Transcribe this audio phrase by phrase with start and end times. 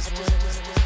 [0.00, 0.79] just win.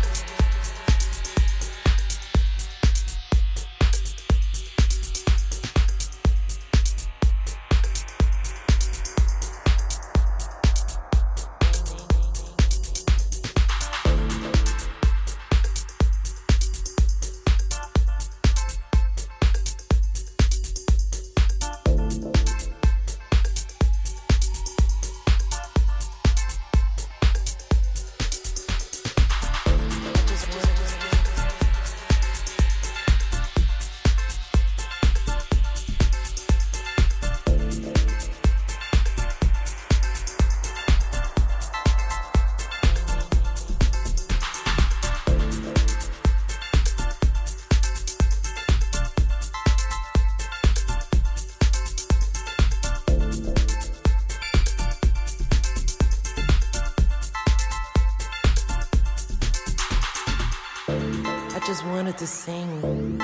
[62.15, 63.19] Wanted to sing,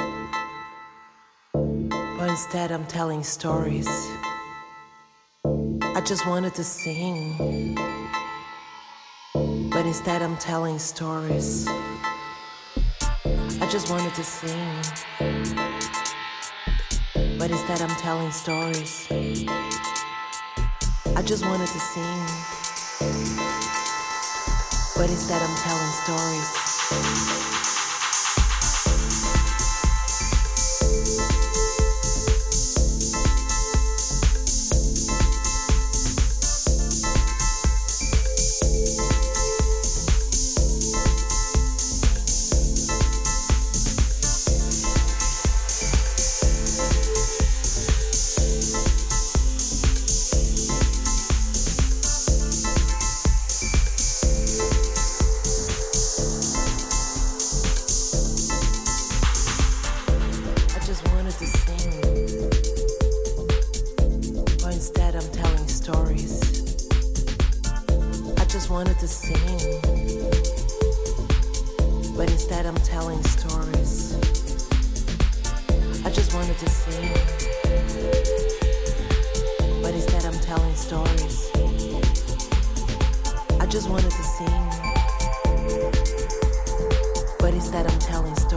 [2.19, 3.87] but instead I'm telling stories.
[5.45, 7.77] I just wanted to sing,
[9.71, 11.69] but instead I'm telling stories.
[13.61, 14.83] I just wanted to sing,
[17.39, 19.07] but instead I'm telling stories.
[21.15, 22.27] I just wanted to sing,
[24.97, 27.80] but instead I'm telling stories.
[76.21, 77.15] Just wanted to sing.
[79.83, 81.51] But instead, I'm telling stories.
[83.59, 84.69] I just wanted to sing.
[87.39, 88.50] But instead, I'm telling stories.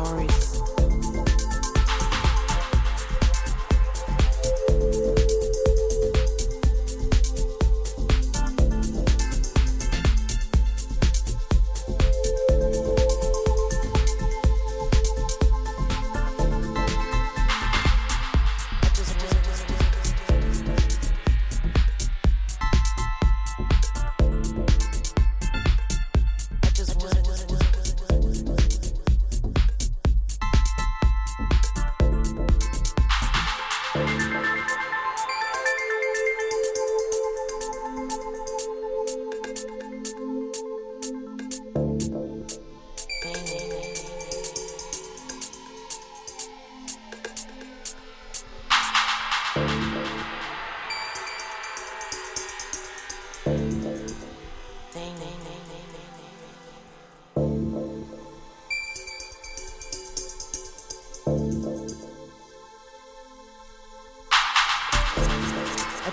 [54.96, 55.00] I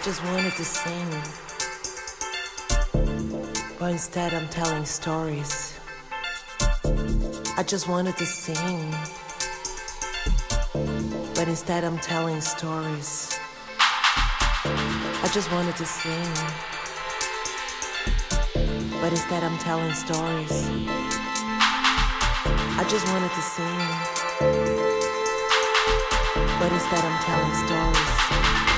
[0.03, 1.11] just wanted to sing.
[3.79, 5.79] But instead, I'm telling stories.
[7.59, 8.95] I just wanted to sing.
[11.35, 13.39] But instead, I'm telling stories.
[14.65, 15.53] I just
[19.31, 20.51] that I'm telling stories.
[22.77, 23.79] I just wanted to sing,
[26.59, 28.70] but instead I'm telling stories.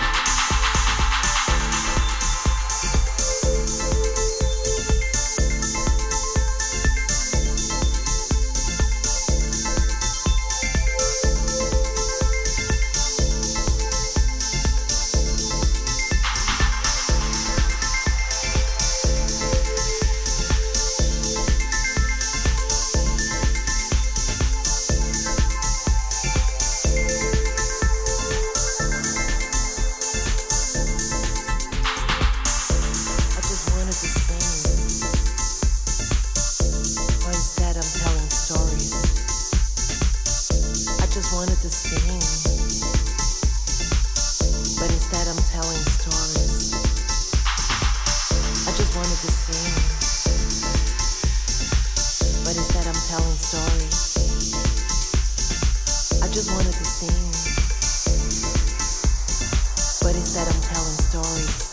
[45.34, 46.74] them telling stories.
[48.68, 49.72] I just wanted to sing.
[52.44, 54.18] But instead I'm telling stories.
[56.22, 57.16] I just wanted to sing.
[60.02, 61.71] But instead I'm telling stories.